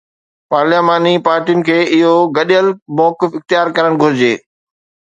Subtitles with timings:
[0.53, 2.67] پارلياماني پارٽين کي اهو گڏيل
[3.03, 4.35] موقف اختيار ڪرڻ گهرجي.